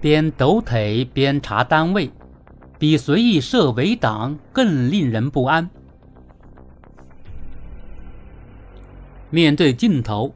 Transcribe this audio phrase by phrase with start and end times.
[0.00, 2.10] 边抖腿边查单位，
[2.78, 5.68] 比随意设围挡更令人不安。
[9.28, 10.34] 面对镜头，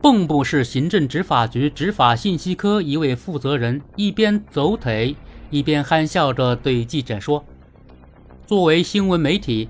[0.00, 5.14] 蚌埠市行政执法局执法信息科一位负责人一边走腿，
[5.50, 7.44] 一边憨笑着对记者说
[8.46, 9.68] ：“作为新闻媒体，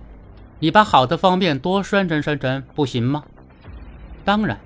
[0.61, 3.24] 你把好的方面多宣传宣传，不行吗？”
[4.24, 4.58] 当然。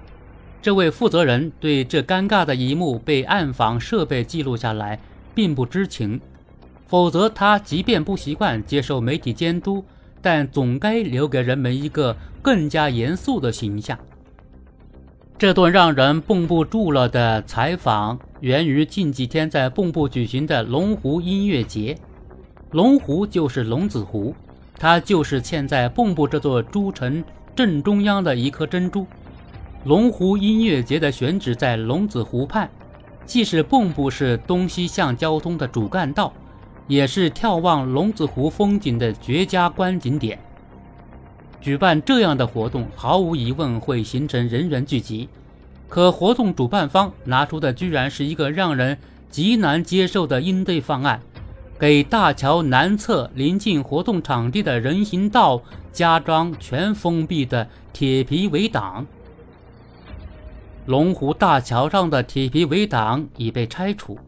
[0.61, 4.99] 这位负责人对这尴尬的一幕被暗访设备记录下来
[5.35, 6.21] 并不知情，
[6.87, 9.85] 否则他即便不习惯接受媒体监督，
[10.21, 13.97] 但总该留给人们一个更加严肃的形象。
[15.39, 21.97] 这段让人绷不住了的采访源于近几天在蚌埠举行的龙湖音乐节。
[22.73, 24.35] 龙湖就是龙子湖，
[24.77, 27.23] 它就是嵌在蚌埠这座珠城
[27.55, 29.07] 正中央的一颗珍珠。
[29.85, 32.69] 龙湖音乐节的选址在龙子湖畔，
[33.25, 36.33] 既是蚌埠市东西向交通的主干道，
[36.89, 40.37] 也是眺望龙子湖风景的绝佳观景点。
[41.61, 45.29] 举办这样的活动，毫无疑问会形成人员聚集。
[45.89, 48.99] 可活动主办方拿出的居然是一个让人
[49.31, 51.23] 极难接受的应对方案：
[51.79, 59.07] 给大桥南侧临近活动场地的人行道加装全封闭的铁皮围挡。
[60.89, 64.19] 龙湖大桥上的铁皮围挡已被拆除，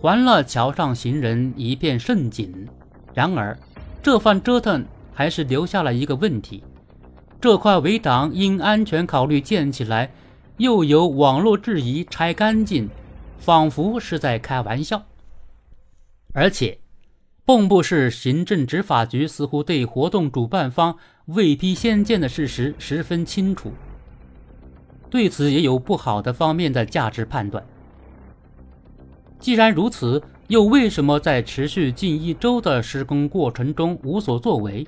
[0.00, 2.66] 还了桥上行人一片盛景。
[3.12, 3.54] 然而，
[4.02, 6.64] 这番折腾还是留下了一个问题：
[7.38, 10.10] 这块围挡因安全考虑建起来，
[10.56, 12.88] 又有网络质疑拆干净，
[13.36, 15.02] 仿佛是在开玩笑。
[16.32, 16.78] 而且，
[17.44, 20.96] 蚌埠市行政执法局似乎对活动主办方
[21.26, 23.70] 未批先建的事实十分清楚。
[25.14, 27.64] 对此也有不好的方面的价值判断。
[29.38, 34.84] 既然如此，又为什么在持续近一周的施工过程中无所作为？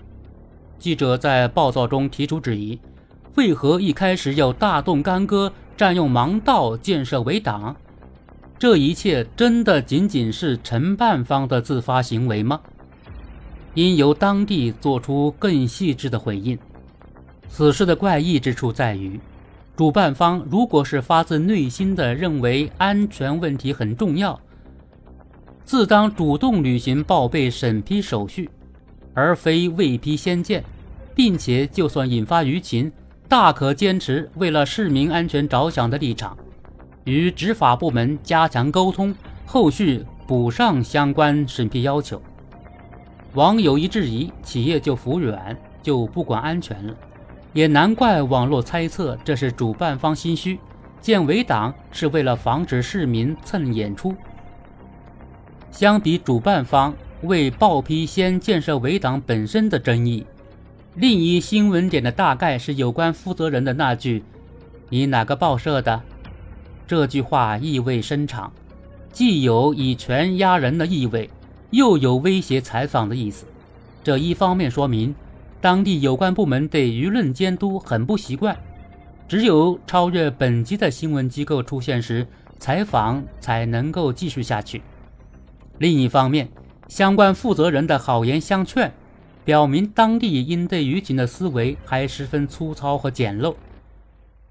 [0.80, 2.76] 记者在报道中提出质疑：
[3.36, 7.76] 为何一开始要大动干戈，占用盲道建设围挡？
[8.58, 12.60] 这一切真的仅仅是承办方的自发行为吗？
[13.74, 16.58] 应由当地做出更细致的回应。
[17.48, 19.20] 此事的怪异之处在于。
[19.76, 24.40] 主办方如果是发自内心的认为安全问题很重要，
[25.64, 28.48] 自当主动履行报备审批手续，
[29.12, 30.64] 而非未批先建，
[31.14, 32.90] 并且就算引发舆情，
[33.28, 36.34] 大可坚持为了市民安全着想的立场，
[37.04, 39.14] 与执法部门加强沟通，
[39.44, 42.22] 后续补上相关审批要求。
[43.34, 46.94] 网友一质疑，企业就服软，就不管安全了。
[47.56, 50.58] 也难怪网络猜测这是主办方心虚，
[51.00, 54.14] 建围挡是为了防止市民蹭演出。
[55.70, 60.26] 相比主办方为报批先建设围挡本身的争议，
[60.96, 64.22] 另一新闻点的大概是有关负责人的那句
[64.90, 66.02] “你哪个报社的”，
[66.86, 68.52] 这句话意味深长，
[69.10, 71.30] 既有以权压人的意味，
[71.70, 73.46] 又有威胁采访的意思。
[74.04, 75.14] 这一方面说明。
[75.60, 78.56] 当地有关部门对舆论监督很不习惯，
[79.26, 82.26] 只有超越本级的新闻机构出现时，
[82.58, 84.82] 采访才能够继续下去。
[85.78, 86.48] 另一方面，
[86.88, 88.92] 相关负责人的好言相劝，
[89.44, 93.56] 表明当地应对舆情的思维还十分粗糙和简陋。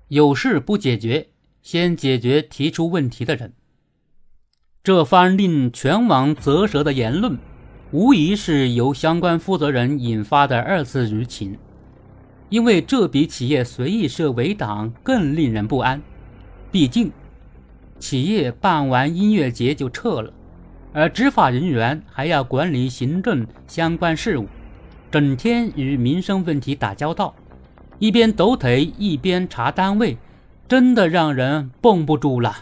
[0.09, 1.27] 有事不解决，
[1.61, 3.53] 先解决提出问题的人。
[4.83, 7.39] 这番令全网啧舌的言论。
[7.95, 11.57] 无疑是由相关负责人引发的二次舆情，
[12.49, 16.01] 因为这比企业随意设围挡更令人不安。
[16.73, 17.09] 毕竟，
[17.97, 20.33] 企业办完音乐节就撤了，
[20.91, 24.45] 而执法人员还要管理行政相关事务，
[25.09, 27.33] 整天与民生问题打交道，
[27.97, 30.17] 一边抖腿一边查单位，
[30.67, 32.53] 真的让人绷不住了。